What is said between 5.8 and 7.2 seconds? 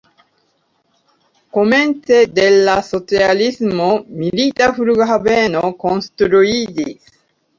konstruiĝis.